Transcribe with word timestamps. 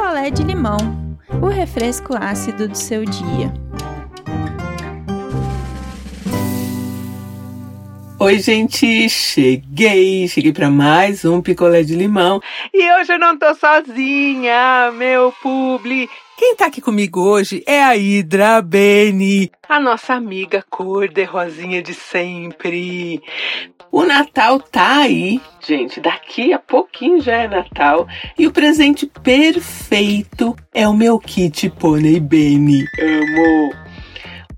picolé 0.00 0.30
de 0.30 0.42
limão, 0.42 0.78
o 1.42 1.48
refresco 1.48 2.16
ácido 2.18 2.66
do 2.66 2.74
seu 2.74 3.04
dia. 3.04 3.52
Oi, 8.18 8.38
gente, 8.38 9.10
cheguei, 9.10 10.26
cheguei 10.26 10.54
para 10.54 10.70
mais 10.70 11.26
um 11.26 11.42
picolé 11.42 11.82
de 11.82 11.94
limão. 11.94 12.40
E 12.72 12.92
hoje 12.94 13.12
eu 13.12 13.18
não 13.18 13.38
tô 13.38 13.54
sozinha, 13.54 14.90
meu 14.92 15.34
publi. 15.42 16.08
Quem 16.40 16.56
tá 16.56 16.68
aqui 16.68 16.80
comigo 16.80 17.20
hoje 17.20 17.62
é 17.66 17.84
a 17.84 17.94
Hidra 17.94 18.62
Beni, 18.62 19.52
a 19.68 19.78
nossa 19.78 20.14
amiga 20.14 20.64
cor 20.70 21.06
de 21.06 21.22
rosinha 21.22 21.82
de 21.82 21.92
sempre. 21.92 23.20
O 23.92 24.04
Natal 24.04 24.58
tá 24.58 25.00
aí, 25.02 25.38
gente. 25.60 26.00
Daqui 26.00 26.54
a 26.54 26.58
pouquinho 26.58 27.20
já 27.20 27.42
é 27.42 27.46
Natal. 27.46 28.08
E 28.38 28.46
o 28.46 28.52
presente 28.52 29.06
perfeito 29.22 30.56
é 30.72 30.88
o 30.88 30.94
meu 30.94 31.18
kit 31.18 31.68
Pônei 31.68 32.18
Beni. 32.18 32.86
Amo! 32.98 33.74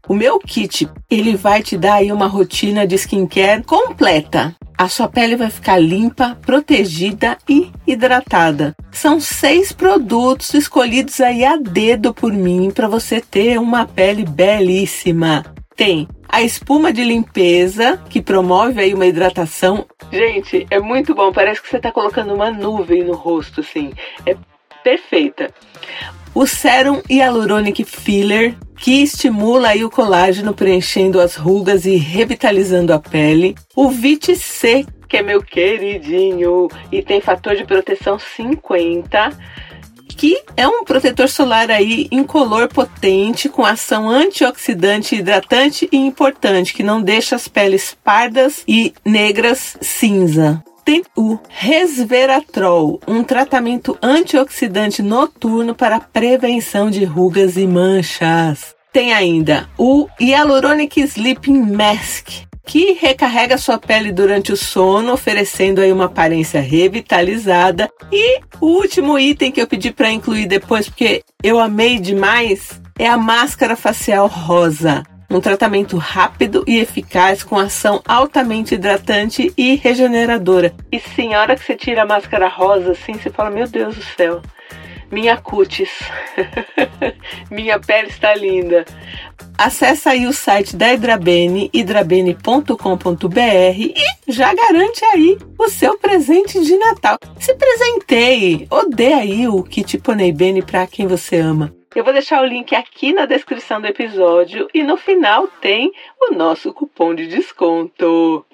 O 0.08 0.14
meu 0.14 0.38
kit, 0.38 0.88
ele 1.10 1.34
vai 1.34 1.64
te 1.64 1.76
dar 1.76 1.94
aí 1.94 2.12
uma 2.12 2.28
rotina 2.28 2.86
de 2.86 2.94
skincare 2.94 3.64
completa. 3.64 4.54
A 4.82 4.88
sua 4.88 5.06
pele 5.06 5.36
vai 5.36 5.48
ficar 5.48 5.78
limpa, 5.78 6.36
protegida 6.44 7.38
e 7.48 7.70
hidratada. 7.86 8.74
São 8.90 9.20
seis 9.20 9.70
produtos 9.70 10.52
escolhidos 10.54 11.20
aí 11.20 11.44
a 11.44 11.56
dedo 11.56 12.12
por 12.12 12.32
mim 12.32 12.68
para 12.68 12.88
você 12.88 13.20
ter 13.20 13.60
uma 13.60 13.86
pele 13.86 14.24
belíssima. 14.24 15.44
Tem 15.76 16.08
a 16.28 16.42
espuma 16.42 16.92
de 16.92 17.04
limpeza, 17.04 17.96
que 18.10 18.20
promove 18.20 18.80
aí 18.80 18.92
uma 18.92 19.06
hidratação. 19.06 19.86
Gente, 20.10 20.66
é 20.68 20.80
muito 20.80 21.14
bom, 21.14 21.30
parece 21.30 21.62
que 21.62 21.68
você 21.68 21.76
está 21.76 21.92
colocando 21.92 22.34
uma 22.34 22.50
nuvem 22.50 23.04
no 23.04 23.14
rosto, 23.14 23.60
assim. 23.60 23.92
É 24.26 24.36
perfeita. 24.82 25.54
O 26.34 26.44
Serum 26.44 27.00
Hyaluronic 27.08 27.84
Filler, 27.84 28.56
que 28.82 29.00
estimula 29.00 29.68
aí 29.68 29.84
o 29.84 29.90
colágeno 29.90 30.52
preenchendo 30.52 31.20
as 31.20 31.36
rugas 31.36 31.86
e 31.86 31.94
revitalizando 31.94 32.92
a 32.92 32.98
pele. 32.98 33.54
O 33.76 33.88
Vit 33.88 34.34
C, 34.34 34.84
que 35.08 35.18
é 35.18 35.22
meu 35.22 35.40
queridinho 35.40 36.66
e 36.90 37.00
tem 37.00 37.20
fator 37.20 37.54
de 37.54 37.64
proteção 37.64 38.18
50 38.18 39.30
que 40.08 40.42
é 40.56 40.68
um 40.68 40.84
protetor 40.84 41.28
solar 41.28 41.70
aí 41.70 42.06
incolor 42.10 42.68
potente 42.68 43.48
com 43.48 43.64
ação 43.64 44.10
antioxidante, 44.10 45.16
hidratante 45.16 45.88
e 45.90 45.96
importante, 45.96 46.74
que 46.74 46.82
não 46.82 47.00
deixa 47.00 47.34
as 47.34 47.48
peles 47.48 47.96
pardas 48.04 48.62
e 48.68 48.92
negras 49.06 49.76
cinza 49.80 50.62
tem 50.84 51.02
o 51.16 51.38
resveratrol, 51.48 53.00
um 53.06 53.22
tratamento 53.22 53.96
antioxidante 54.02 55.02
noturno 55.02 55.74
para 55.74 56.00
prevenção 56.00 56.90
de 56.90 57.04
rugas 57.04 57.56
e 57.56 57.66
manchas. 57.66 58.74
Tem 58.92 59.12
ainda 59.12 59.68
o 59.78 60.06
Hyaluronic 60.20 61.00
Sleeping 61.00 61.62
Mask, 61.62 62.28
que 62.64 62.92
recarrega 62.92 63.56
sua 63.56 63.78
pele 63.78 64.12
durante 64.12 64.52
o 64.52 64.56
sono, 64.56 65.12
oferecendo 65.12 65.80
aí 65.80 65.92
uma 65.92 66.04
aparência 66.04 66.60
revitalizada. 66.60 67.90
E 68.10 68.40
o 68.60 68.66
último 68.66 69.18
item 69.18 69.50
que 69.50 69.60
eu 69.60 69.66
pedi 69.66 69.90
para 69.90 70.12
incluir 70.12 70.46
depois, 70.46 70.88
porque 70.88 71.22
eu 71.42 71.58
amei 71.58 71.98
demais, 71.98 72.80
é 72.98 73.08
a 73.08 73.16
máscara 73.16 73.76
facial 73.76 74.26
rosa 74.26 75.02
um 75.36 75.40
tratamento 75.40 75.96
rápido 75.96 76.64
e 76.66 76.78
eficaz 76.78 77.42
com 77.42 77.58
ação 77.58 78.02
altamente 78.06 78.74
hidratante 78.74 79.52
e 79.56 79.76
regeneradora. 79.76 80.74
E 80.90 81.00
sim, 81.00 81.34
a 81.34 81.40
hora 81.40 81.56
que 81.56 81.64
você 81.64 81.74
tira 81.74 82.02
a 82.02 82.06
máscara 82.06 82.48
rosa 82.48 82.92
assim, 82.92 83.14
você 83.14 83.30
fala: 83.30 83.50
Meu 83.50 83.66
Deus 83.66 83.96
do 83.96 84.02
céu, 84.02 84.42
minha 85.10 85.36
cutis, 85.36 85.90
minha 87.50 87.78
pele 87.78 88.08
está 88.08 88.34
linda. 88.34 88.84
Acesse 89.56 90.08
aí 90.08 90.26
o 90.26 90.32
site 90.32 90.74
da 90.74 90.92
Hidrabene, 90.92 91.70
hidrabene.com.br 91.72 93.38
e 93.78 93.94
já 94.26 94.52
garante 94.54 95.04
aí 95.04 95.38
o 95.58 95.68
seu 95.68 95.98
presente 95.98 96.60
de 96.64 96.76
Natal. 96.76 97.18
Se 97.38 97.54
presenteie 97.54 98.66
ou 98.70 98.88
dê 98.88 99.12
aí 99.12 99.46
o 99.46 99.62
kit 99.62 99.98
Ponei 99.98 100.32
Bene 100.32 100.62
para 100.62 100.86
quem 100.86 101.06
você 101.06 101.36
ama. 101.36 101.72
Eu 101.94 102.04
vou 102.04 102.12
deixar 102.12 102.40
o 102.40 102.46
link 102.46 102.74
aqui 102.74 103.12
na 103.12 103.26
descrição 103.26 103.78
do 103.78 103.86
episódio 103.86 104.66
e 104.72 104.82
no 104.82 104.96
final 104.96 105.46
tem 105.60 105.92
o 106.18 106.34
nosso 106.34 106.72
cupom 106.72 107.14
de 107.14 107.26
desconto. 107.26 108.46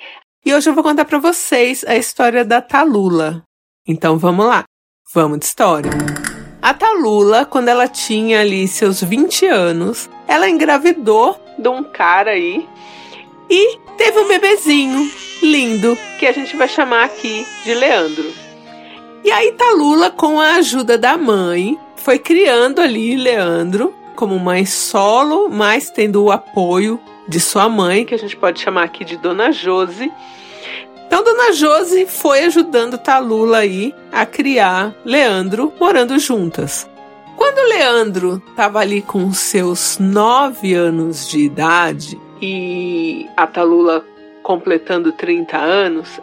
E 0.44 0.52
hoje 0.52 0.68
eu 0.68 0.74
vou 0.74 0.82
contar 0.82 1.04
para 1.04 1.20
vocês 1.20 1.84
a 1.86 1.96
história 1.96 2.44
da 2.44 2.60
Talula. 2.60 3.44
Então 3.86 4.18
vamos 4.18 4.44
lá, 4.44 4.64
vamos 5.14 5.38
de 5.38 5.44
história. 5.44 5.90
A 6.60 6.74
Talula, 6.74 7.46
quando 7.46 7.68
ela 7.68 7.86
tinha 7.86 8.40
ali 8.40 8.66
seus 8.66 9.00
20 9.04 9.46
anos, 9.46 10.10
ela 10.26 10.50
engravidou 10.50 11.40
de 11.56 11.68
um 11.68 11.84
cara 11.84 12.32
aí 12.32 12.68
e 13.48 13.78
teve 13.96 14.18
um 14.18 14.26
bebezinho 14.26 15.08
lindo 15.40 15.96
que 16.18 16.26
a 16.26 16.32
gente 16.32 16.56
vai 16.56 16.66
chamar 16.66 17.04
aqui 17.04 17.46
de 17.62 17.72
Leandro. 17.72 18.32
E 19.24 19.30
aí 19.30 19.52
Talula, 19.52 20.10
com 20.10 20.40
a 20.40 20.54
ajuda 20.56 20.98
da 20.98 21.16
mãe, 21.16 21.78
foi 22.08 22.18
criando 22.18 22.80
ali 22.80 23.18
Leandro 23.18 23.94
como 24.16 24.38
mãe 24.38 24.64
solo, 24.64 25.50
mas 25.50 25.90
tendo 25.90 26.24
o 26.24 26.32
apoio 26.32 26.98
de 27.28 27.38
sua 27.38 27.68
mãe, 27.68 28.06
que 28.06 28.14
a 28.14 28.18
gente 28.18 28.34
pode 28.34 28.62
chamar 28.62 28.84
aqui 28.84 29.04
de 29.04 29.18
Dona 29.18 29.52
Josi. 29.52 30.10
Então, 31.06 31.22
Dona 31.22 31.52
Josi 31.52 32.06
foi 32.06 32.44
ajudando 32.44 32.96
Talula 32.96 33.58
aí 33.58 33.94
a 34.10 34.24
criar 34.24 34.94
Leandro, 35.04 35.70
morando 35.78 36.18
juntas. 36.18 36.88
Quando 37.36 37.68
Leandro 37.68 38.42
estava 38.48 38.78
ali 38.78 39.02
com 39.02 39.30
seus 39.34 39.98
nove 39.98 40.72
anos 40.72 41.28
de 41.28 41.40
idade 41.40 42.18
e 42.40 43.26
a 43.36 43.46
Talula 43.46 44.02
completando 44.42 45.12
30 45.12 45.58
anos, 45.58 46.18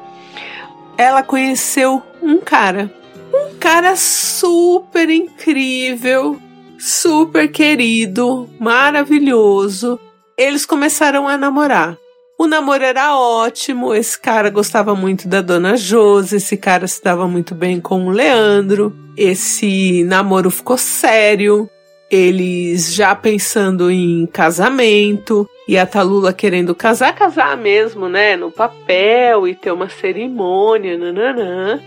ela 0.97 1.21
conheceu 1.21 2.01
um 2.23 2.39
cara 2.39 2.91
um 3.33 3.55
cara 3.59 3.95
super 3.95 5.09
incrível, 5.09 6.39
super 6.77 7.47
querido, 7.49 8.49
maravilhoso. 8.59 9.99
Eles 10.37 10.65
começaram 10.65 11.27
a 11.27 11.37
namorar. 11.37 11.97
O 12.37 12.47
namoro 12.47 12.83
era 12.83 13.17
ótimo, 13.17 13.93
esse 13.93 14.19
cara 14.19 14.49
gostava 14.49 14.93
muito 14.93 15.25
da 15.25 15.39
dona 15.41 15.77
Josi, 15.77 16.35
esse 16.35 16.57
cara 16.57 16.85
se 16.85 17.01
dava 17.01 17.27
muito 17.27 17.55
bem 17.55 17.79
com 17.79 18.07
o 18.07 18.11
Leandro. 18.11 18.93
Esse 19.17 20.03
namoro 20.03 20.51
ficou 20.51 20.77
sério, 20.77 21.69
eles 22.11 22.93
já 22.93 23.15
pensando 23.15 23.89
em 23.89 24.25
casamento 24.27 25.49
e 25.65 25.77
a 25.77 25.85
Talula 25.85 26.33
querendo 26.33 26.75
casar, 26.75 27.15
casar 27.15 27.55
mesmo, 27.55 28.09
né, 28.09 28.35
no 28.35 28.51
papel 28.51 29.47
e 29.47 29.55
ter 29.55 29.71
uma 29.71 29.87
cerimônia, 29.87 30.97
nananã. 30.97 31.79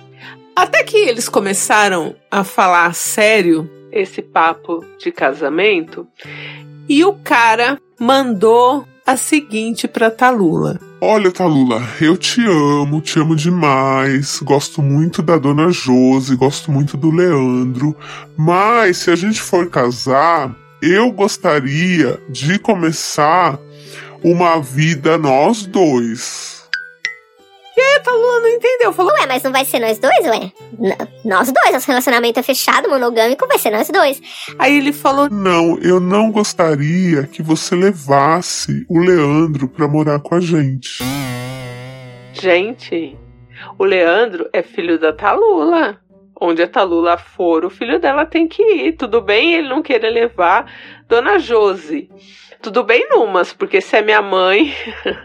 Até 0.58 0.82
que 0.82 0.96
eles 0.96 1.28
começaram 1.28 2.16
a 2.28 2.42
falar 2.42 2.92
sério 2.92 3.70
esse 3.92 4.20
papo 4.20 4.84
de 4.98 5.12
casamento 5.12 6.04
e 6.88 7.04
o 7.04 7.12
cara 7.12 7.80
mandou 7.96 8.84
a 9.06 9.16
seguinte 9.16 9.86
para 9.86 10.10
Talula. 10.10 10.80
Olha, 11.00 11.30
Talula, 11.30 11.80
eu 12.00 12.16
te 12.16 12.44
amo, 12.44 13.00
te 13.00 13.20
amo 13.20 13.36
demais. 13.36 14.41
Gosto 14.42 14.82
muito 14.82 15.22
da 15.22 15.38
dona 15.38 15.70
Josi, 15.70 16.34
gosto 16.34 16.72
muito 16.72 16.97
do 16.97 17.12
Leandro. 17.12 17.97
Mas 18.36 18.97
se 18.97 19.12
a 19.12 19.14
gente 19.14 19.41
for 19.41 19.70
casar, 19.70 20.52
eu 20.82 21.12
gostaria 21.12 22.20
de 22.28 22.58
começar 22.58 23.60
uma 24.24 24.60
vida 24.60 25.16
nós 25.16 25.64
dois. 25.64 26.57
E 27.78 27.81
aí 27.81 28.03
a 28.05 28.11
Lua 28.11 28.41
não 28.41 28.49
entendeu. 28.49 28.93
Falou, 28.93 29.12
ué, 29.12 29.27
mas 29.28 29.44
não 29.44 29.53
vai 29.53 29.65
ser 29.65 29.78
nós 29.78 30.00
dois, 30.00 30.27
ué? 30.27 30.50
N 30.81 30.97
nós 31.25 31.53
dois, 31.53 31.72
nosso 31.72 31.87
relacionamento 31.87 32.41
é 32.41 32.43
fechado, 32.43 32.89
monogâmico, 32.89 33.47
vai 33.47 33.56
ser 33.56 33.71
nós 33.71 33.89
dois. 33.89 34.21
Aí 34.59 34.78
ele 34.78 34.92
falou, 34.92 35.30
não, 35.30 35.78
eu 35.78 36.01
não 36.01 36.33
gostaria 36.33 37.22
que 37.28 37.41
você 37.41 37.77
levasse 37.77 38.84
o 38.89 38.98
Leandro 38.98 39.69
pra 39.69 39.86
morar 39.86 40.19
com 40.19 40.34
a 40.34 40.41
gente. 40.41 41.04
Gente, 42.33 43.16
o 43.78 43.84
Leandro 43.84 44.51
é 44.53 44.60
filho 44.60 44.98
da 44.98 45.13
Talula. 45.13 46.01
Onde 46.41 46.63
a 46.63 46.69
Talula 46.69 47.16
for, 47.16 47.65
o 47.65 47.71
filho 47.71 48.01
dela 48.01 48.27
tem 48.27 48.48
que 48.48 48.63
ir. 48.63 48.92
Tudo 48.95 49.21
bem 49.21 49.54
ele 49.54 49.69
não 49.69 49.83
querer 49.83 50.10
levar 50.10 50.69
Dona 51.09 51.39
Josi. 51.39 52.10
Tudo 52.60 52.83
bem 52.83 53.09
numas, 53.09 53.53
porque 53.53 53.81
se 53.81 53.97
é 53.97 54.03
minha 54.03 54.21
mãe, 54.21 54.75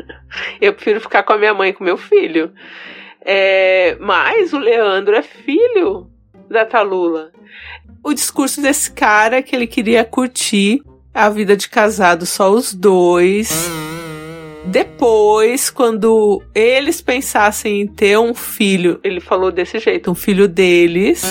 eu 0.61 0.73
prefiro 0.73 1.01
ficar 1.01 1.23
com 1.23 1.33
a 1.33 1.37
minha 1.37 1.53
mãe 1.53 1.69
e 1.69 1.73
com 1.73 1.83
meu 1.83 1.97
filho. 1.97 2.51
É, 3.25 3.97
mas 3.99 4.53
o 4.53 4.59
Leandro 4.59 5.15
é 5.15 5.21
filho 5.21 6.09
da 6.49 6.65
Talula. 6.65 7.31
O 8.03 8.13
discurso 8.13 8.61
desse 8.61 8.91
cara 8.91 9.37
é 9.37 9.41
que 9.41 9.55
ele 9.55 9.65
queria 9.65 10.03
curtir 10.03 10.81
a 11.13 11.29
vida 11.29 11.55
de 11.55 11.69
casado 11.69 12.25
só 12.25 12.51
os 12.51 12.73
dois. 12.73 13.69
Depois, 14.65 15.69
quando 15.69 16.41
eles 16.53 17.01
pensassem 17.01 17.81
em 17.81 17.87
ter 17.87 18.17
um 18.17 18.33
filho, 18.33 18.99
ele 19.03 19.19
falou 19.19 19.51
desse 19.51 19.79
jeito, 19.79 20.11
um 20.11 20.15
filho 20.15 20.47
deles 20.47 21.23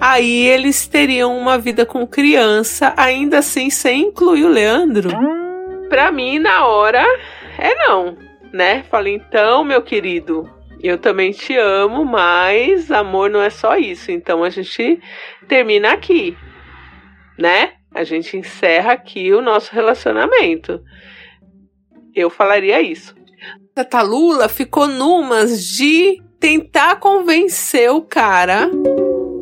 aí 0.00 0.46
eles 0.46 0.86
teriam 0.86 1.36
uma 1.36 1.58
vida 1.58 1.84
com 1.84 2.06
criança, 2.06 2.94
ainda 2.96 3.38
assim 3.38 3.70
sem 3.70 4.06
incluir 4.06 4.44
o 4.44 4.48
Leandro? 4.48 5.10
Pra 5.88 6.10
mim, 6.10 6.38
na 6.38 6.66
hora, 6.66 7.04
é 7.58 7.74
não, 7.86 8.16
né? 8.52 8.84
Falei, 8.84 9.14
então, 9.14 9.62
meu 9.64 9.82
querido, 9.82 10.48
eu 10.82 10.96
também 10.96 11.32
te 11.32 11.56
amo, 11.56 12.04
mas 12.04 12.90
amor 12.90 13.28
não 13.28 13.42
é 13.42 13.50
só 13.50 13.76
isso. 13.76 14.10
Então 14.10 14.42
a 14.42 14.50
gente 14.50 15.00
termina 15.46 15.92
aqui, 15.92 16.36
né? 17.38 17.72
A 17.94 18.04
gente 18.04 18.36
encerra 18.36 18.92
aqui 18.92 19.32
o 19.32 19.42
nosso 19.42 19.74
relacionamento. 19.74 20.80
Eu 22.14 22.30
falaria 22.30 22.80
isso. 22.80 23.14
A 23.76 23.84
Talula 23.84 24.48
ficou 24.48 24.86
numas 24.86 25.66
de 25.66 26.22
tentar 26.38 26.96
convencer 26.96 27.90
o 27.90 28.02
cara 28.02 28.70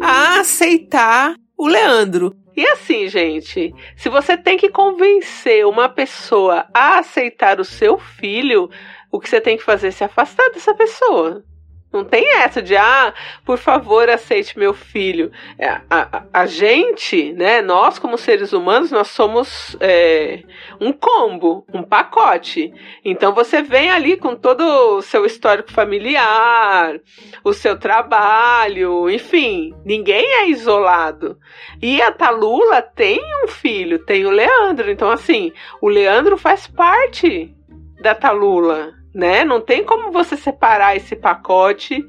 a 0.00 0.41
aceitar 0.41 1.35
o 1.56 1.67
Leandro. 1.67 2.35
E 2.56 2.67
assim, 2.67 3.09
gente, 3.09 3.73
se 3.97 4.09
você 4.09 4.37
tem 4.37 4.56
que 4.56 4.69
convencer 4.69 5.65
uma 5.67 5.89
pessoa 5.89 6.67
a 6.75 6.99
aceitar 6.99 7.61
o 7.61 7.65
seu 7.65 7.99
filho, 7.99 8.69
o 9.12 9.21
que 9.21 9.29
você 9.29 9.41
tem 9.41 9.56
que 9.56 9.62
fazer 9.62 9.89
é 9.89 9.91
se 9.93 10.05
afastar 10.05 10.50
dessa 10.50 10.75
pessoa. 10.75 11.45
Não 11.90 12.05
tem 12.05 12.37
essa 12.37 12.61
de, 12.61 12.76
ah, 12.76 13.14
por 13.46 13.56
favor, 13.56 14.11
aceite 14.11 14.58
meu 14.58 14.75
filho. 14.75 15.32
É, 15.58 15.69
a, 15.69 15.82
a, 15.88 16.23
a 16.32 16.46
gente, 16.46 17.32
né, 17.32 17.62
nós 17.62 17.99
como 17.99 18.19
seres 18.19 18.52
humanos, 18.52 18.90
nós 18.90 19.08
somos 19.08 19.75
é, 19.81 20.43
um 20.79 20.93
combo, 20.93 21.64
um 21.73 21.82
pacote. 21.82 22.75
Então 23.02 23.32
você 23.32 23.62
vem 23.62 23.90
ali 23.90 24.19
com 24.19 24.37
todo 24.37 24.61
o 24.99 25.02
seu 25.02 25.25
histórico 25.25 25.73
familiar, 25.73 27.00
o 27.43 27.55
seu 27.55 27.79
trabalho, 27.79 29.08
enfim, 29.08 29.75
ninguém 29.82 30.26
é 30.43 30.50
isolado. 30.50 31.38
E 31.81 32.02
a 32.02 32.12
Talula 32.12 32.82
tem 32.82 33.19
um 33.44 33.49
filho, 33.49 33.99
tem 34.05 34.26
o 34.26 34.31
Leandro. 34.31 34.90
Então, 34.90 35.11
assim, 35.11 35.52
o 35.81 35.88
Leandro 35.88 36.37
faz 36.37 36.67
parte 36.67 37.55
da 38.02 38.14
Talula 38.14 38.98
né? 39.19 39.44
Não 39.44 39.61
tem 39.61 39.85
como 39.85 40.12
você 40.12 40.37
separar 40.37 40.97
esse 40.97 41.17
pacote 41.17 42.06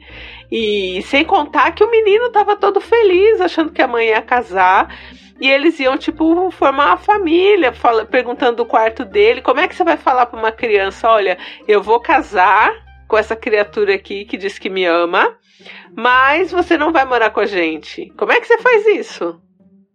e 0.52 1.02
sem 1.08 1.26
contar 1.26 1.72
que 1.72 1.84
o 1.84 1.90
menino 1.90 2.30
tava 2.30 2.56
todo 2.56 2.80
feliz, 2.80 3.42
achando 3.42 3.72
que 3.72 3.82
a 3.82 3.88
mãe 3.88 4.10
ia 4.10 4.22
casar. 4.22 4.96
E 5.42 5.50
eles 5.50 5.80
iam, 5.80 5.98
tipo, 5.98 6.52
formar 6.52 6.86
uma 6.88 6.98
família, 6.98 7.74
fala, 7.74 8.06
perguntando 8.06 8.58
do 8.58 8.66
quarto 8.66 9.04
dele. 9.04 9.42
Como 9.42 9.60
é 9.60 9.68
que 9.68 9.74
você 9.76 9.84
vai 9.84 9.98
falar 9.98 10.28
para 10.28 10.40
uma 10.40 10.52
criança: 10.52 11.10
olha, 11.10 11.36
eu 11.68 11.82
vou 11.82 12.00
casar 12.00 12.72
com 13.08 13.18
essa 13.18 13.36
criatura 13.36 13.96
aqui 13.96 14.24
que 14.24 14.38
diz 14.38 14.60
que 14.60 14.70
me 14.70 14.86
ama, 14.86 15.36
mas 15.98 16.52
você 16.52 16.78
não 16.78 16.92
vai 16.92 17.06
morar 17.06 17.32
com 17.32 17.40
a 17.40 17.46
gente? 17.48 18.14
Como 18.16 18.32
é 18.32 18.40
que 18.40 18.46
você 18.46 18.60
faz 18.60 18.86
isso? 18.86 19.42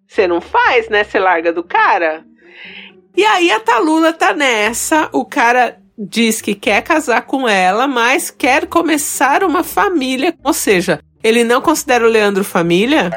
Você 0.08 0.26
não 0.26 0.40
faz, 0.40 0.88
né? 0.88 1.04
Você 1.04 1.20
larga 1.20 1.52
do 1.52 1.62
cara. 1.62 2.24
E 3.16 3.24
aí 3.24 3.52
a 3.52 3.60
Talula 3.60 4.12
tá 4.12 4.34
nessa, 4.34 5.08
o 5.12 5.24
cara 5.24 5.83
diz 5.98 6.40
que 6.40 6.54
quer 6.54 6.82
casar 6.82 7.22
com 7.22 7.48
ela, 7.48 7.86
mas 7.86 8.30
quer 8.30 8.66
começar 8.66 9.42
uma 9.44 9.62
família. 9.62 10.34
Ou 10.42 10.52
seja, 10.52 11.00
ele 11.22 11.44
não 11.44 11.60
considera 11.60 12.04
o 12.04 12.10
Leandro 12.10 12.44
família. 12.44 13.10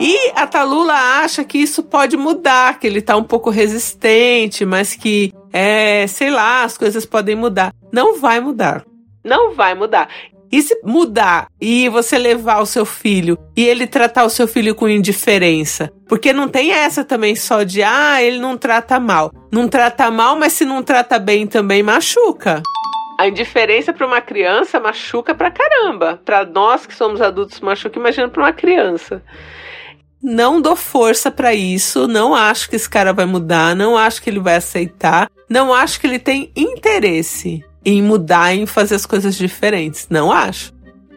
E 0.00 0.32
a 0.34 0.46
Talula 0.46 0.92
acha 0.92 1.44
que 1.44 1.58
isso 1.58 1.82
pode 1.82 2.16
mudar, 2.16 2.78
que 2.78 2.86
ele 2.86 3.00
tá 3.00 3.16
um 3.16 3.22
pouco 3.22 3.48
resistente, 3.48 4.64
mas 4.64 4.94
que, 4.94 5.32
é, 5.52 6.06
sei 6.08 6.30
lá, 6.30 6.64
as 6.64 6.76
coisas 6.76 7.06
podem 7.06 7.36
mudar. 7.36 7.72
Não 7.92 8.18
vai 8.18 8.40
mudar. 8.40 8.84
Não 9.22 9.54
vai 9.54 9.74
mudar. 9.74 10.08
E 10.50 10.62
se 10.62 10.78
mudar 10.84 11.48
e 11.60 11.88
você 11.88 12.18
levar 12.18 12.60
o 12.60 12.66
seu 12.66 12.84
filho 12.84 13.38
e 13.56 13.64
ele 13.64 13.86
tratar 13.86 14.24
o 14.24 14.30
seu 14.30 14.46
filho 14.46 14.74
com 14.74 14.88
indiferença? 14.88 15.92
Porque 16.08 16.32
não 16.32 16.48
tem 16.48 16.72
essa 16.72 17.04
também 17.04 17.34
só 17.34 17.62
de, 17.62 17.82
ah, 17.82 18.22
ele 18.22 18.38
não 18.38 18.56
trata 18.56 19.00
mal. 19.00 19.32
Não 19.50 19.68
trata 19.68 20.10
mal, 20.10 20.36
mas 20.36 20.52
se 20.52 20.64
não 20.64 20.82
trata 20.82 21.18
bem 21.18 21.46
também 21.46 21.82
machuca. 21.82 22.62
A 23.18 23.28
indiferença 23.28 23.92
para 23.92 24.06
uma 24.06 24.20
criança 24.20 24.80
machuca 24.80 25.34
pra 25.34 25.50
caramba. 25.50 26.20
Para 26.24 26.44
nós 26.44 26.86
que 26.86 26.94
somos 26.94 27.20
adultos 27.20 27.60
machuca, 27.60 27.98
imagina 27.98 28.28
para 28.28 28.42
uma 28.42 28.52
criança. 28.52 29.22
Não 30.22 30.60
dou 30.60 30.74
força 30.74 31.30
para 31.30 31.52
isso, 31.54 32.08
não 32.08 32.34
acho 32.34 32.70
que 32.70 32.76
esse 32.76 32.88
cara 32.88 33.12
vai 33.12 33.26
mudar, 33.26 33.76
não 33.76 33.96
acho 33.96 34.22
que 34.22 34.30
ele 34.30 34.40
vai 34.40 34.56
aceitar, 34.56 35.28
não 35.50 35.72
acho 35.72 36.00
que 36.00 36.06
ele 36.06 36.18
tem 36.18 36.50
interesse 36.56 37.62
em 37.84 38.02
mudar, 38.02 38.54
em 38.54 38.66
fazer 38.66 38.94
as 38.94 39.06
coisas 39.06 39.36
diferentes. 39.36 40.06
Não 40.10 40.32
acho. 40.32 40.72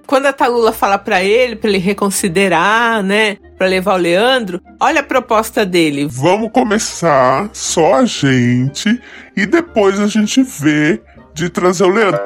Quando 0.05 0.27
a 0.27 0.33
Talula 0.33 0.71
fala 0.71 0.97
para 0.97 1.21
ele, 1.21 1.55
para 1.57 1.69
ele 1.69 1.79
reconsiderar, 1.79 3.03
né, 3.03 3.37
para 3.57 3.67
levar 3.67 3.95
o 3.95 3.97
Leandro, 3.97 4.61
olha 4.79 5.01
a 5.01 5.03
proposta 5.03 5.65
dele. 5.65 6.07
Vamos 6.09 6.51
começar 6.51 7.49
só 7.51 7.95
a 7.95 8.05
gente 8.05 9.01
e 9.35 9.45
depois 9.45 9.99
a 9.99 10.07
gente 10.07 10.41
vê 10.41 11.01
de 11.33 11.49
trazer 11.49 11.83
o 11.83 11.89
Leandro. 11.89 12.21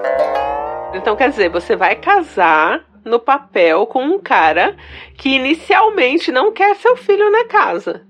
Então 0.94 1.16
quer 1.16 1.32
dizer, 1.32 1.50
você 1.50 1.76
vai 1.76 1.96
casar 1.96 2.86
no 3.04 3.20
papel 3.20 3.88
com 3.88 4.04
um 4.04 4.20
cara 4.20 4.76
que 5.18 5.30
inicialmente 5.30 6.32
não 6.32 6.52
quer 6.52 6.76
seu 6.76 6.96
filho 6.96 7.32
na 7.32 7.46
casa. 7.46 8.04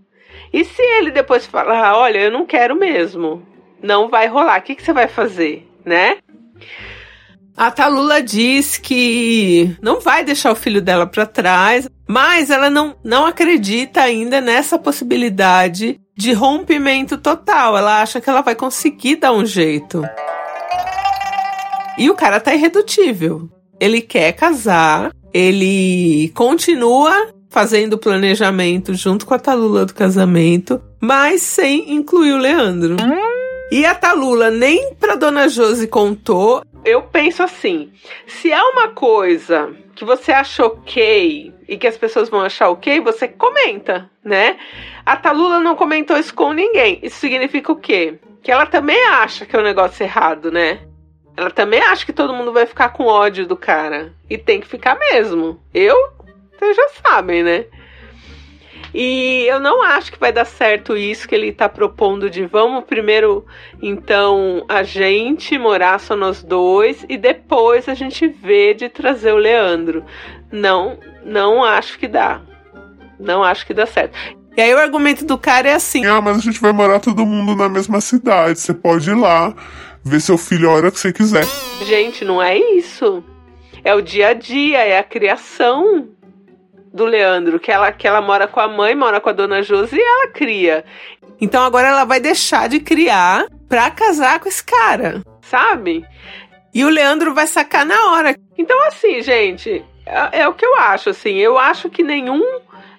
E 0.51 0.65
se 0.65 0.81
ele 0.81 1.11
depois 1.11 1.45
falar, 1.45 1.97
olha, 1.97 2.19
eu 2.19 2.31
não 2.31 2.45
quero 2.45 2.75
mesmo, 2.75 3.41
não 3.81 4.09
vai 4.09 4.27
rolar, 4.27 4.59
o 4.59 4.63
que, 4.63 4.75
que 4.75 4.83
você 4.83 4.91
vai 4.91 5.07
fazer? 5.07 5.70
Né? 5.85 6.17
A 7.55 7.69
Talula 7.69 8.21
diz 8.21 8.77
que 8.77 9.75
não 9.81 9.99
vai 9.99 10.23
deixar 10.23 10.51
o 10.51 10.55
filho 10.55 10.81
dela 10.81 11.05
para 11.05 11.25
trás, 11.25 11.87
mas 12.07 12.49
ela 12.49 12.69
não, 12.69 12.95
não 13.03 13.25
acredita 13.25 14.01
ainda 14.01 14.41
nessa 14.41 14.79
possibilidade 14.79 15.99
de 16.17 16.33
rompimento 16.33 17.17
total. 17.17 17.77
Ela 17.77 18.01
acha 18.01 18.19
que 18.21 18.29
ela 18.29 18.41
vai 18.41 18.55
conseguir 18.55 19.17
dar 19.17 19.33
um 19.33 19.45
jeito. 19.45 20.01
E 21.97 22.09
o 22.09 22.15
cara 22.15 22.39
tá 22.39 22.53
irredutível. 22.53 23.49
Ele 23.79 24.01
quer 24.01 24.31
casar, 24.33 25.11
ele 25.33 26.31
continua 26.33 27.13
fazendo 27.49 27.93
o 27.93 27.97
planejamento 27.97 28.93
junto 28.93 29.25
com 29.25 29.33
a 29.33 29.39
Talula 29.39 29.85
do 29.85 29.93
casamento, 29.93 30.81
mas 31.01 31.41
sem 31.41 31.93
incluir 31.93 32.33
o 32.33 32.37
Leandro. 32.37 32.95
E 33.71 33.85
a 33.85 33.95
Talula 33.95 34.51
nem 34.51 34.93
pra 34.95 35.15
Dona 35.15 35.47
Josi 35.47 35.87
contou. 35.87 36.61
Eu 36.83 37.03
penso 37.03 37.41
assim: 37.41 37.89
se 38.27 38.51
é 38.51 38.61
uma 38.61 38.89
coisa 38.89 39.73
que 39.95 40.03
você 40.03 40.33
acha 40.33 40.65
ok 40.65 41.53
e 41.69 41.77
que 41.77 41.87
as 41.87 41.97
pessoas 41.97 42.27
vão 42.27 42.41
achar 42.41 42.67
ok, 42.67 42.99
você 42.99 43.29
comenta, 43.29 44.11
né? 44.21 44.57
A 45.05 45.15
Talula 45.15 45.61
não 45.61 45.77
comentou 45.77 46.17
isso 46.17 46.33
com 46.33 46.51
ninguém. 46.51 46.99
Isso 47.01 47.15
significa 47.15 47.71
o 47.71 47.77
quê? 47.77 48.19
Que 48.43 48.51
ela 48.51 48.65
também 48.65 49.01
acha 49.05 49.45
que 49.45 49.55
é 49.55 49.59
um 49.59 49.63
negócio 49.63 50.03
errado, 50.03 50.51
né? 50.51 50.81
Ela 51.37 51.49
também 51.49 51.79
acha 51.81 52.05
que 52.05 52.11
todo 52.11 52.33
mundo 52.33 52.51
vai 52.51 52.65
ficar 52.65 52.89
com 52.89 53.05
ódio 53.05 53.47
do 53.47 53.55
cara. 53.55 54.13
E 54.29 54.37
tem 54.37 54.59
que 54.59 54.67
ficar 54.67 54.99
mesmo. 54.99 55.61
Eu, 55.73 55.95
vocês 56.59 56.75
já 56.75 56.89
sabem, 57.01 57.41
né? 57.41 57.65
E 58.93 59.45
eu 59.47 59.59
não 59.59 59.81
acho 59.81 60.11
que 60.11 60.19
vai 60.19 60.33
dar 60.33 60.45
certo 60.45 60.97
isso 60.97 61.27
que 61.27 61.33
ele 61.33 61.47
está 61.47 61.69
propondo 61.69 62.29
de 62.29 62.45
vamos 62.45 62.83
primeiro, 62.83 63.45
então, 63.81 64.65
a 64.67 64.83
gente 64.83 65.57
morar 65.57 65.99
só 65.99 66.15
nós 66.15 66.43
dois 66.43 67.05
e 67.07 67.17
depois 67.17 67.87
a 67.87 67.93
gente 67.93 68.27
vê 68.27 68.73
de 68.73 68.89
trazer 68.89 69.31
o 69.31 69.37
Leandro. 69.37 70.03
Não, 70.51 70.97
não 71.23 71.63
acho 71.63 71.97
que 71.97 72.07
dá. 72.07 72.41
Não 73.19 73.43
acho 73.43 73.65
que 73.65 73.73
dá 73.73 73.85
certo. 73.85 74.17
E 74.57 74.61
aí 74.61 74.73
o 74.73 74.79
argumento 74.79 75.23
do 75.25 75.37
cara 75.37 75.69
é 75.69 75.73
assim: 75.73 76.05
Ah, 76.05 76.19
mas 76.19 76.37
a 76.37 76.41
gente 76.41 76.59
vai 76.59 76.73
morar 76.73 76.99
todo 76.99 77.25
mundo 77.25 77.55
na 77.55 77.69
mesma 77.69 78.01
cidade. 78.01 78.59
Você 78.59 78.73
pode 78.73 79.09
ir 79.09 79.15
lá, 79.15 79.53
ver 80.03 80.19
seu 80.19 80.37
filho 80.37 80.69
a 80.69 80.73
hora 80.73 80.91
que 80.91 80.99
você 80.99 81.13
quiser. 81.13 81.45
Gente, 81.85 82.25
não 82.25 82.41
é 82.41 82.57
isso. 82.57 83.23
É 83.83 83.95
o 83.95 84.01
dia 84.01 84.29
a 84.29 84.33
dia, 84.33 84.79
é 84.79 84.99
a 84.99 85.03
criação 85.03 86.09
do 86.93 87.05
Leandro, 87.05 87.59
que 87.59 87.71
ela, 87.71 87.91
que 87.91 88.07
ela 88.07 88.21
mora 88.21 88.47
com 88.47 88.59
a 88.59 88.67
mãe, 88.67 88.93
mora 88.95 89.19
com 89.21 89.29
a 89.29 89.33
dona 89.33 89.61
Josi 89.61 89.97
e 89.97 90.01
ela 90.01 90.27
cria. 90.29 90.83
Então 91.39 91.63
agora 91.63 91.87
ela 91.87 92.03
vai 92.03 92.19
deixar 92.19 92.67
de 92.67 92.79
criar 92.79 93.45
pra 93.67 93.89
casar 93.89 94.39
com 94.39 94.49
esse 94.49 94.63
cara, 94.63 95.21
sabe? 95.41 96.05
E 96.73 96.85
o 96.85 96.89
Leandro 96.89 97.33
vai 97.33 97.47
sacar 97.47 97.85
na 97.85 98.11
hora. 98.11 98.35
Então, 98.57 98.77
assim, 98.87 99.21
gente, 99.21 99.83
é, 100.05 100.41
é 100.41 100.47
o 100.47 100.53
que 100.53 100.65
eu 100.65 100.77
acho, 100.77 101.09
assim. 101.09 101.35
Eu 101.37 101.57
acho 101.57 101.89
que 101.89 102.03
nenhum 102.03 102.43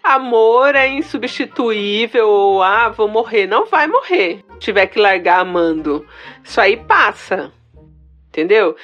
amor 0.03 0.75
é 0.75 0.89
insubstituível 0.89 2.29
ou, 2.29 2.63
ah, 2.63 2.89
vou 2.91 3.09
morrer. 3.09 3.47
Não 3.47 3.67
vai 3.67 3.87
morrer. 3.87 4.45
Tiver 4.59 4.87
que 4.87 4.99
largar 4.99 5.41
amando. 5.41 6.07
Isso 6.43 6.61
aí 6.61 6.77
passa. 6.77 7.53
Entendeu? 8.29 8.77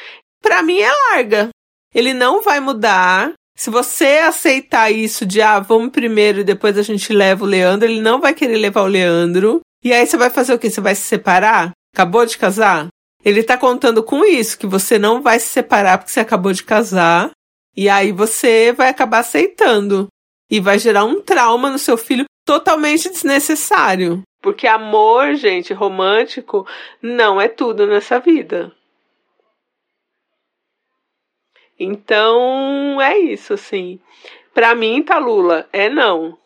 Pra 0.42 0.62
mim 0.62 0.78
é 0.80 0.90
larga. 1.10 1.48
Ele 1.94 2.14
não 2.14 2.42
vai 2.42 2.60
mudar. 2.60 3.32
Se 3.58 3.70
você 3.70 4.20
aceitar 4.24 4.88
isso 4.88 5.26
de, 5.26 5.42
ah, 5.42 5.58
vamos 5.58 5.90
primeiro 5.90 6.38
e 6.38 6.44
depois 6.44 6.78
a 6.78 6.82
gente 6.82 7.12
leva 7.12 7.42
o 7.42 7.46
Leandro, 7.46 7.88
ele 7.88 8.00
não 8.00 8.20
vai 8.20 8.32
querer 8.32 8.56
levar 8.56 8.82
o 8.82 8.86
Leandro. 8.86 9.60
E 9.82 9.92
aí 9.92 10.06
você 10.06 10.16
vai 10.16 10.30
fazer 10.30 10.54
o 10.54 10.58
quê? 10.60 10.70
Você 10.70 10.80
vai 10.80 10.94
se 10.94 11.02
separar? 11.02 11.72
Acabou 11.92 12.24
de 12.24 12.38
casar? 12.38 12.86
Ele 13.24 13.42
tá 13.42 13.58
contando 13.58 14.00
com 14.00 14.24
isso, 14.24 14.56
que 14.56 14.66
você 14.66 14.96
não 14.96 15.20
vai 15.20 15.40
se 15.40 15.48
separar 15.48 15.98
porque 15.98 16.12
você 16.12 16.20
acabou 16.20 16.52
de 16.52 16.62
casar. 16.62 17.32
E 17.76 17.88
aí 17.88 18.12
você 18.12 18.72
vai 18.72 18.90
acabar 18.90 19.18
aceitando. 19.18 20.06
E 20.48 20.60
vai 20.60 20.78
gerar 20.78 21.04
um 21.04 21.20
trauma 21.20 21.68
no 21.68 21.80
seu 21.80 21.96
filho 21.96 22.26
totalmente 22.46 23.10
desnecessário. 23.10 24.22
Porque 24.40 24.68
amor, 24.68 25.34
gente, 25.34 25.74
romântico, 25.74 26.64
não 27.02 27.40
é 27.40 27.48
tudo 27.48 27.88
nessa 27.88 28.20
vida. 28.20 28.72
Então, 31.78 33.00
é 33.00 33.18
isso, 33.18 33.54
assim. 33.54 34.00
Pra 34.52 34.74
mim, 34.74 35.02
tá, 35.02 35.18
Lula, 35.18 35.68
é 35.72 35.88
não. 35.88 36.36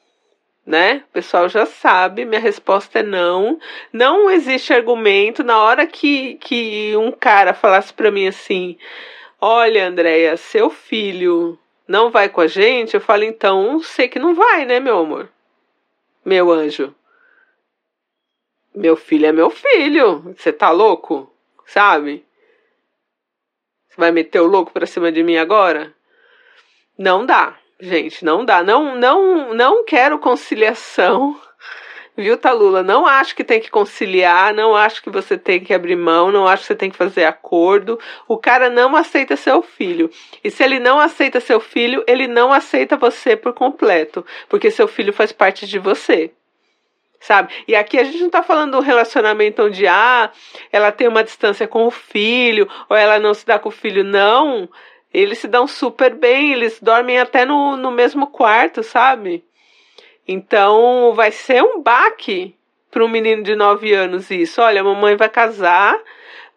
Né? 0.64 1.02
O 1.08 1.12
pessoal 1.12 1.48
já 1.48 1.66
sabe, 1.66 2.24
minha 2.24 2.40
resposta 2.40 3.00
é 3.00 3.02
não. 3.02 3.58
Não 3.92 4.30
existe 4.30 4.72
argumento. 4.72 5.42
Na 5.42 5.58
hora 5.58 5.86
que, 5.86 6.34
que 6.36 6.94
um 6.96 7.10
cara 7.10 7.52
falasse 7.54 7.92
pra 7.92 8.10
mim 8.10 8.28
assim: 8.28 8.78
Olha, 9.40 9.88
Andréia, 9.88 10.36
seu 10.36 10.70
filho 10.70 11.58
não 11.86 12.10
vai 12.10 12.28
com 12.28 12.40
a 12.40 12.46
gente, 12.46 12.94
eu 12.94 13.00
falo, 13.00 13.24
então, 13.24 13.82
sei 13.82 14.08
que 14.08 14.18
não 14.18 14.34
vai, 14.34 14.64
né, 14.64 14.80
meu 14.80 14.98
amor? 14.98 15.28
Meu 16.24 16.50
anjo. 16.50 16.94
Meu 18.74 18.96
filho 18.96 19.26
é 19.26 19.32
meu 19.32 19.50
filho. 19.50 20.34
Você 20.36 20.52
tá 20.52 20.70
louco? 20.70 21.30
Sabe? 21.66 22.24
Você 23.92 24.00
vai 24.00 24.10
meter 24.10 24.40
o 24.40 24.46
louco 24.46 24.72
pra 24.72 24.86
cima 24.86 25.12
de 25.12 25.22
mim 25.22 25.36
agora? 25.36 25.92
Não 26.96 27.26
dá, 27.26 27.54
gente, 27.78 28.24
não 28.24 28.42
dá. 28.42 28.62
Não, 28.62 28.96
não, 28.96 29.52
não 29.52 29.84
quero 29.84 30.18
conciliação. 30.18 31.38
Viu, 32.16 32.38
Talula? 32.38 32.82
Não 32.82 33.06
acho 33.06 33.36
que 33.36 33.44
tem 33.44 33.60
que 33.60 33.70
conciliar, 33.70 34.54
não 34.54 34.74
acho 34.74 35.02
que 35.02 35.10
você 35.10 35.36
tem 35.36 35.60
que 35.60 35.74
abrir 35.74 35.96
mão, 35.96 36.32
não 36.32 36.48
acho 36.48 36.62
que 36.62 36.68
você 36.68 36.74
tem 36.74 36.90
que 36.90 36.96
fazer 36.96 37.24
acordo. 37.24 37.98
O 38.26 38.38
cara 38.38 38.70
não 38.70 38.96
aceita 38.96 39.36
seu 39.36 39.60
filho. 39.60 40.08
E 40.42 40.50
se 40.50 40.64
ele 40.64 40.78
não 40.78 40.98
aceita 40.98 41.38
seu 41.38 41.60
filho, 41.60 42.02
ele 42.06 42.26
não 42.26 42.50
aceita 42.50 42.96
você 42.96 43.36
por 43.36 43.52
completo, 43.52 44.24
porque 44.48 44.70
seu 44.70 44.88
filho 44.88 45.12
faz 45.12 45.32
parte 45.32 45.66
de 45.66 45.78
você. 45.78 46.32
Sabe? 47.22 47.54
E 47.68 47.76
aqui 47.76 48.00
a 48.00 48.04
gente 48.04 48.20
não 48.20 48.30
tá 48.30 48.42
falando 48.42 48.72
do 48.72 48.80
relacionamento 48.80 49.62
onde 49.62 49.86
ah, 49.86 50.28
ela 50.72 50.90
tem 50.90 51.06
uma 51.06 51.22
distância 51.22 51.68
com 51.68 51.86
o 51.86 51.90
filho, 51.90 52.68
ou 52.88 52.96
ela 52.96 53.20
não 53.20 53.32
se 53.32 53.46
dá 53.46 53.60
com 53.60 53.68
o 53.68 53.72
filho, 53.72 54.02
não. 54.02 54.68
Eles 55.14 55.38
se 55.38 55.46
dão 55.46 55.68
super 55.68 56.16
bem, 56.16 56.52
eles 56.52 56.80
dormem 56.82 57.20
até 57.20 57.44
no, 57.44 57.76
no 57.76 57.92
mesmo 57.92 58.26
quarto, 58.26 58.82
sabe? 58.82 59.44
Então 60.26 61.12
vai 61.14 61.30
ser 61.30 61.62
um 61.62 61.80
baque 61.80 62.56
para 62.90 63.04
um 63.04 63.08
menino 63.08 63.44
de 63.44 63.54
9 63.54 63.94
anos 63.94 64.28
isso. 64.28 64.60
Olha, 64.60 64.80
a 64.80 64.84
mamãe 64.84 65.14
vai 65.14 65.28
casar, 65.28 65.96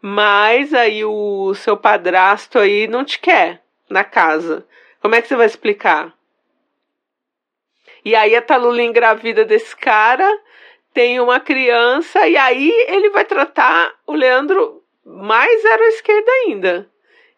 mas 0.02 0.74
aí 0.74 1.06
o 1.06 1.54
seu 1.54 1.78
padrasto 1.78 2.58
aí 2.58 2.88
não 2.88 3.06
te 3.06 3.20
quer 3.20 3.62
na 3.88 4.04
casa. 4.04 4.66
Como 5.00 5.14
é 5.14 5.22
que 5.22 5.28
você 5.28 5.36
vai 5.36 5.46
explicar? 5.46 6.12
E 8.06 8.14
aí 8.14 8.36
a 8.36 8.42
Talula 8.42 8.84
engravida 8.84 9.44
desse 9.44 9.76
cara, 9.76 10.32
tem 10.94 11.20
uma 11.20 11.40
criança, 11.40 12.28
e 12.28 12.38
aí 12.38 12.72
ele 12.88 13.10
vai 13.10 13.26
tratar 13.26 13.92
o 14.06 14.14
Leandro 14.14 14.84
mais 15.04 15.64
zero 15.64 15.84
à 15.84 15.88
esquerda 15.88 16.32
ainda. 16.32 16.90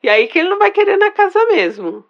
E 0.04 0.10
aí 0.10 0.28
que 0.28 0.38
ele 0.38 0.50
não 0.50 0.60
vai 0.60 0.70
querer 0.70 0.98
na 0.98 1.10
casa 1.10 1.44
mesmo. 1.46 2.06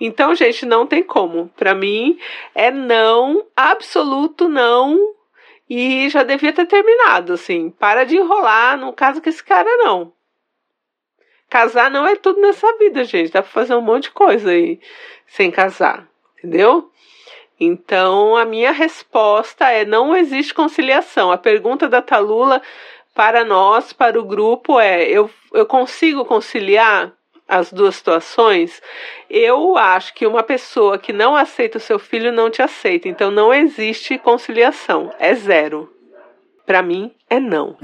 Então, 0.00 0.34
gente, 0.34 0.64
não 0.64 0.86
tem 0.86 1.02
como. 1.02 1.48
Para 1.56 1.74
mim 1.74 2.18
é 2.54 2.70
não, 2.70 3.44
absoluto 3.54 4.48
não. 4.48 5.14
E 5.68 6.08
já 6.08 6.22
devia 6.22 6.52
ter 6.52 6.66
terminado, 6.66 7.34
assim. 7.34 7.68
Para 7.70 8.04
de 8.04 8.16
enrolar, 8.16 8.78
não 8.78 8.92
casa 8.92 9.20
com 9.20 9.28
esse 9.28 9.44
cara, 9.44 9.68
não. 9.76 10.12
Casar 11.50 11.90
não 11.90 12.06
é 12.06 12.16
tudo 12.16 12.40
nessa 12.40 12.72
vida, 12.78 13.04
gente. 13.04 13.32
Dá 13.32 13.42
pra 13.42 13.50
fazer 13.50 13.74
um 13.74 13.82
monte 13.82 14.04
de 14.04 14.12
coisa 14.12 14.50
aí 14.50 14.80
sem 15.26 15.50
casar, 15.50 16.08
entendeu? 16.38 16.90
Então, 17.60 18.36
a 18.36 18.44
minha 18.44 18.72
resposta 18.72 19.68
é: 19.70 19.84
não 19.84 20.16
existe 20.16 20.54
conciliação. 20.54 21.32
A 21.32 21.38
pergunta 21.38 21.88
da 21.88 22.00
Talula 22.00 22.62
para 23.14 23.44
nós, 23.44 23.92
para 23.92 24.18
o 24.18 24.24
grupo, 24.24 24.78
é: 24.78 25.04
eu, 25.04 25.30
eu 25.52 25.66
consigo 25.66 26.24
conciliar? 26.24 27.12
as 27.48 27.72
duas 27.72 27.96
situações, 27.96 28.82
eu 29.30 29.78
acho 29.78 30.12
que 30.12 30.26
uma 30.26 30.42
pessoa 30.42 30.98
que 30.98 31.14
não 31.14 31.34
aceita 31.34 31.78
o 31.78 31.80
seu 31.80 31.98
filho 31.98 32.30
não 32.30 32.50
te 32.50 32.60
aceita. 32.60 33.08
Então 33.08 33.30
não 33.30 33.54
existe 33.54 34.18
conciliação. 34.18 35.10
É 35.18 35.34
zero. 35.34 35.90
Para 36.66 36.82
mim, 36.82 37.10
é 37.30 37.40
não. 37.40 37.74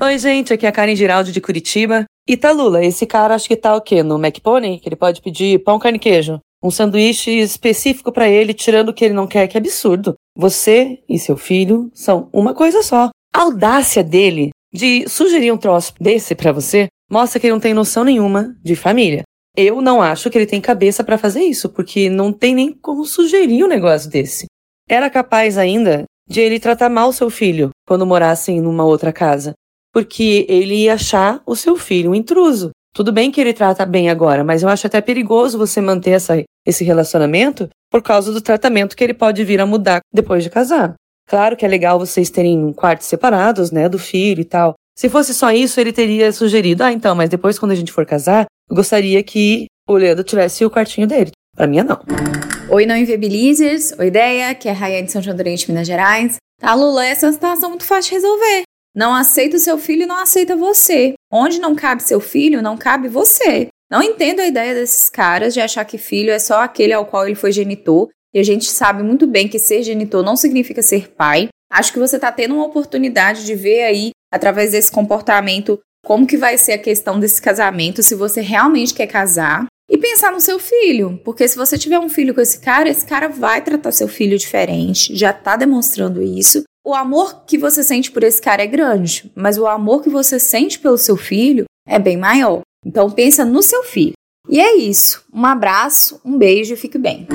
Oi, 0.00 0.18
gente. 0.18 0.52
Aqui 0.52 0.64
é 0.64 0.68
a 0.68 0.72
Karen 0.72 0.94
Giraldi 0.94 1.32
de 1.32 1.40
Curitiba. 1.40 2.04
E 2.26 2.36
tá 2.36 2.52
Lula, 2.52 2.84
esse 2.84 3.04
cara 3.06 3.34
acho 3.34 3.48
que 3.48 3.56
tá 3.56 3.74
o 3.74 3.80
quê? 3.80 4.02
No 4.02 4.16
McPony? 4.16 4.78
Que 4.78 4.88
ele 4.88 4.96
pode 4.96 5.20
pedir 5.20 5.58
pão, 5.58 5.78
carne 5.78 5.96
e 5.96 6.00
queijo. 6.00 6.40
Um 6.64 6.70
sanduíche 6.70 7.30
específico 7.30 8.10
para 8.10 8.26
ele, 8.26 8.54
tirando 8.54 8.88
o 8.88 8.94
que 8.94 9.04
ele 9.04 9.12
não 9.12 9.26
quer, 9.26 9.46
que 9.46 9.58
absurdo. 9.58 10.14
Você 10.34 11.02
e 11.06 11.18
seu 11.18 11.36
filho 11.36 11.90
são 11.92 12.30
uma 12.32 12.54
coisa 12.54 12.82
só. 12.82 13.10
A 13.34 13.42
audácia 13.42 14.02
dele 14.02 14.48
de 14.72 15.06
sugerir 15.06 15.52
um 15.52 15.58
troço 15.58 15.92
desse 16.00 16.34
para 16.34 16.52
você 16.52 16.86
mostra 17.10 17.38
que 17.38 17.46
ele 17.46 17.52
não 17.52 17.60
tem 17.60 17.74
noção 17.74 18.02
nenhuma 18.02 18.56
de 18.64 18.74
família. 18.74 19.22
Eu 19.54 19.82
não 19.82 20.00
acho 20.00 20.30
que 20.30 20.38
ele 20.38 20.46
tem 20.46 20.60
cabeça 20.60 21.04
para 21.04 21.18
fazer 21.18 21.42
isso, 21.42 21.68
porque 21.68 22.08
não 22.08 22.32
tem 22.32 22.54
nem 22.54 22.72
como 22.72 23.04
sugerir 23.04 23.62
um 23.62 23.68
negócio 23.68 24.10
desse. 24.10 24.46
Era 24.88 25.10
capaz 25.10 25.58
ainda 25.58 26.04
de 26.28 26.40
ele 26.40 26.58
tratar 26.58 26.88
mal 26.88 27.12
seu 27.12 27.28
filho 27.30 27.70
quando 27.86 28.06
morassem 28.06 28.60
numa 28.60 28.84
outra 28.84 29.12
casa, 29.12 29.52
porque 29.92 30.46
ele 30.48 30.84
ia 30.84 30.94
achar 30.94 31.42
o 31.46 31.54
seu 31.54 31.76
filho 31.76 32.10
um 32.10 32.14
intruso. 32.14 32.70
Tudo 32.94 33.12
bem 33.12 33.30
que 33.30 33.40
ele 33.40 33.52
trata 33.52 33.84
bem 33.84 34.08
agora, 34.08 34.42
mas 34.42 34.62
eu 34.62 34.68
acho 34.68 34.86
até 34.86 35.00
perigoso 35.00 35.58
você 35.58 35.80
manter 35.80 36.12
essa, 36.12 36.42
esse 36.66 36.84
relacionamento 36.84 37.68
por 37.90 38.02
causa 38.02 38.32
do 38.32 38.40
tratamento 38.40 38.96
que 38.96 39.04
ele 39.04 39.14
pode 39.14 39.44
vir 39.44 39.60
a 39.60 39.66
mudar 39.66 40.00
depois 40.12 40.42
de 40.42 40.50
casar. 40.50 40.94
Claro 41.28 41.56
que 41.56 41.64
é 41.64 41.68
legal 41.68 41.98
vocês 41.98 42.30
terem 42.30 42.72
quartos 42.72 43.06
separados, 43.06 43.70
né, 43.70 43.88
do 43.88 43.98
filho 43.98 44.40
e 44.40 44.44
tal, 44.44 44.74
se 44.96 45.08
fosse 45.08 45.34
só 45.34 45.50
isso, 45.50 45.80
ele 45.80 45.92
teria 45.92 46.30
sugerido: 46.32 46.84
ah, 46.84 46.92
então, 46.92 47.14
mas 47.14 47.28
depois, 47.28 47.58
quando 47.58 47.72
a 47.72 47.74
gente 47.74 47.92
for 47.92 48.06
casar, 48.06 48.46
eu 48.70 48.76
gostaria 48.76 49.22
que 49.22 49.66
o 49.88 49.94
Leandro 49.94 50.22
tivesse 50.22 50.64
o 50.64 50.70
quartinho 50.70 51.06
dele. 51.06 51.32
Pra 51.56 51.66
mim, 51.66 51.82
não. 51.82 52.00
Oi, 52.70 52.86
não 52.86 52.96
inviabilizers. 52.96 53.92
Oi, 53.98 54.06
ideia, 54.06 54.54
que 54.54 54.68
é 54.68 54.72
Raia 54.72 55.02
de 55.02 55.10
São 55.10 55.20
João 55.20 55.36
do 55.36 55.40
Oriente, 55.40 55.68
Minas 55.68 55.86
Gerais. 55.86 56.36
Tá, 56.60 56.74
Lula, 56.74 57.04
essa 57.04 57.26
é 57.26 57.28
uma 57.28 57.32
situação 57.32 57.70
muito 57.70 57.84
fácil 57.84 58.10
de 58.10 58.14
resolver. 58.14 58.62
Não 58.94 59.12
aceita 59.12 59.56
o 59.56 59.60
seu 59.60 59.76
filho 59.76 60.06
não 60.06 60.16
aceita 60.16 60.54
você. 60.54 61.14
Onde 61.30 61.58
não 61.58 61.74
cabe 61.74 62.02
seu 62.02 62.20
filho, 62.20 62.62
não 62.62 62.76
cabe 62.76 63.08
você. 63.08 63.66
Não 63.90 64.02
entendo 64.02 64.40
a 64.40 64.46
ideia 64.46 64.74
desses 64.74 65.08
caras 65.08 65.54
de 65.54 65.60
achar 65.60 65.84
que 65.84 65.98
filho 65.98 66.30
é 66.30 66.38
só 66.38 66.62
aquele 66.62 66.92
ao 66.92 67.06
qual 67.06 67.26
ele 67.26 67.34
foi 67.34 67.52
genitor. 67.52 68.08
E 68.34 68.38
a 68.38 68.42
gente 68.42 68.68
sabe 68.70 69.02
muito 69.02 69.26
bem 69.26 69.46
que 69.46 69.58
ser 69.58 69.82
genitor 69.82 70.24
não 70.24 70.34
significa 70.34 70.82
ser 70.82 71.12
pai. 71.12 71.48
Acho 71.70 71.92
que 71.92 71.98
você 71.98 72.16
está 72.16 72.32
tendo 72.32 72.54
uma 72.54 72.66
oportunidade 72.66 73.44
de 73.44 73.54
ver 73.54 73.84
aí 73.84 74.10
através 74.32 74.72
desse 74.72 74.90
comportamento, 74.90 75.78
como 76.04 76.26
que 76.26 76.36
vai 76.36 76.58
ser 76.58 76.72
a 76.72 76.78
questão 76.78 77.20
desse 77.20 77.40
casamento, 77.40 78.02
se 78.02 78.14
você 78.14 78.40
realmente 78.40 78.92
quer 78.92 79.06
casar. 79.06 79.66
E 79.88 79.98
pensar 79.98 80.32
no 80.32 80.40
seu 80.40 80.58
filho, 80.58 81.20
porque 81.24 81.46
se 81.46 81.56
você 81.56 81.76
tiver 81.76 81.98
um 81.98 82.08
filho 82.08 82.34
com 82.34 82.40
esse 82.40 82.58
cara, 82.58 82.88
esse 82.88 83.04
cara 83.04 83.28
vai 83.28 83.60
tratar 83.62 83.92
seu 83.92 84.08
filho 84.08 84.38
diferente, 84.38 85.14
já 85.14 85.32
tá 85.32 85.56
demonstrando 85.56 86.22
isso. 86.22 86.64
O 86.84 86.94
amor 86.94 87.44
que 87.44 87.58
você 87.58 87.84
sente 87.84 88.10
por 88.10 88.24
esse 88.24 88.40
cara 88.40 88.62
é 88.62 88.66
grande, 88.66 89.30
mas 89.34 89.58
o 89.58 89.66
amor 89.66 90.02
que 90.02 90.08
você 90.08 90.38
sente 90.38 90.78
pelo 90.78 90.96
seu 90.96 91.16
filho 91.16 91.64
é 91.86 91.98
bem 91.98 92.16
maior. 92.16 92.62
Então 92.84 93.10
pensa 93.10 93.44
no 93.44 93.62
seu 93.62 93.82
filho. 93.82 94.14
E 94.48 94.60
é 94.60 94.76
isso. 94.76 95.24
Um 95.32 95.44
abraço, 95.44 96.20
um 96.24 96.36
beijo 96.36 96.74
e 96.74 96.76
fique 96.76 96.98
bem. 96.98 97.26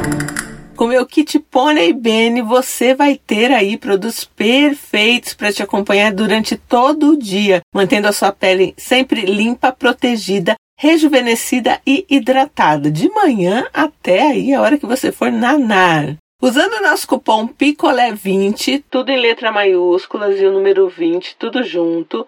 Com 0.75 0.88
meu 0.88 1.06
kit 1.06 1.38
Pony 1.39 1.91
Bene, 1.91 2.41
você 2.41 2.94
vai 2.94 3.18
ter 3.18 3.51
aí 3.51 3.77
produtos 3.77 4.24
perfeitos 4.24 5.34
para 5.34 5.51
te 5.51 5.62
acompanhar 5.62 6.13
durante 6.13 6.56
todo 6.56 7.12
o 7.12 7.18
dia, 7.18 7.60
mantendo 7.75 8.08
a 8.08 8.13
sua 8.13 8.32
pele 8.32 8.74
sempre 8.77 9.25
limpa, 9.25 9.74
protegida, 9.74 10.56
rejuvenescida 10.79 11.82
e 11.86 12.06
hidratada, 12.10 12.89
de 12.89 13.10
manhã 13.10 13.68
até 13.74 14.22
aí 14.22 14.53
a 14.53 14.62
hora 14.62 14.77
que 14.77 14.86
você 14.86 15.12
for 15.12 15.29
nanar. 15.29 16.15
Usando 16.41 16.75
o 16.75 16.82
nosso 16.82 17.06
cupom 17.06 17.46
PICOLÉ20, 17.46 18.86
tudo 18.89 19.10
em 19.10 19.20
letra 19.20 19.51
maiúsculas 19.51 20.39
e 20.39 20.46
o 20.46 20.53
número 20.53 20.88
20, 20.88 21.36
tudo 21.38 21.62
junto, 21.62 22.25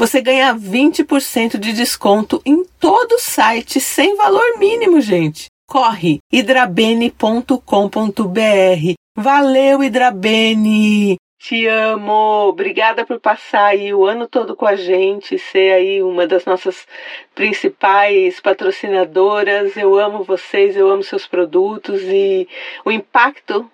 você 0.00 0.22
ganha 0.22 0.54
20% 0.54 1.58
de 1.58 1.74
desconto 1.74 2.40
em 2.46 2.64
todo 2.80 3.12
o 3.12 3.18
site, 3.18 3.78
sem 3.78 4.16
valor 4.16 4.58
mínimo, 4.58 4.98
gente 4.98 5.48
corre 5.68 6.20
hidrabene.com.br. 6.32 8.94
Valeu, 9.14 9.84
Hidrabene! 9.84 11.16
Te 11.38 11.66
amo! 11.66 12.48
Obrigada 12.48 13.04
por 13.04 13.20
passar 13.20 13.66
aí 13.66 13.92
o 13.92 14.06
ano 14.06 14.26
todo 14.26 14.56
com 14.56 14.66
a 14.66 14.74
gente, 14.74 15.38
ser 15.38 15.74
aí 15.74 16.02
uma 16.02 16.26
das 16.26 16.46
nossas 16.46 16.86
principais 17.34 18.40
patrocinadoras. 18.40 19.76
Eu 19.76 19.98
amo 19.98 20.24
vocês, 20.24 20.76
eu 20.76 20.90
amo 20.90 21.02
seus 21.02 21.26
produtos 21.26 22.00
e 22.04 22.48
o 22.86 22.90
impacto 22.90 23.70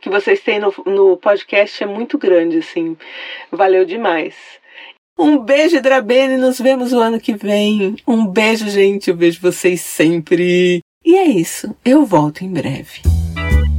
que 0.00 0.08
vocês 0.08 0.40
têm 0.40 0.58
no, 0.58 0.72
no 0.86 1.18
podcast 1.18 1.84
é 1.84 1.86
muito 1.86 2.16
grande, 2.16 2.58
assim. 2.58 2.96
Valeu 3.52 3.84
demais. 3.84 4.57
Um 5.18 5.38
beijo, 5.38 5.82
Drabene. 5.82 6.36
Nos 6.36 6.60
vemos 6.60 6.92
o 6.92 7.00
ano 7.00 7.18
que 7.18 7.34
vem. 7.34 7.96
Um 8.06 8.24
beijo, 8.26 8.70
gente. 8.70 9.10
Eu 9.10 9.16
vejo 9.16 9.40
vocês 9.40 9.80
sempre. 9.80 10.80
E 11.04 11.16
é 11.16 11.26
isso. 11.26 11.74
Eu 11.84 12.06
volto 12.06 12.44
em 12.44 12.52
breve. 12.52 13.02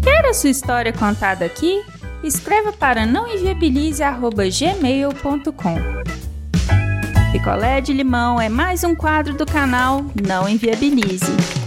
Quer 0.03 0.25
a 0.25 0.33
sua 0.33 0.49
história 0.49 0.91
contada 0.91 1.45
aqui? 1.45 1.81
Escreva 2.23 2.73
para 2.73 3.05
nãoenviabilize.gmail.com 3.05 5.75
Picolé 7.31 7.79
de 7.79 7.93
limão 7.93 8.41
é 8.41 8.49
mais 8.49 8.83
um 8.83 8.95
quadro 8.95 9.35
do 9.35 9.45
canal 9.45 10.03
Não 10.21 10.49
Enviabilize. 10.49 11.58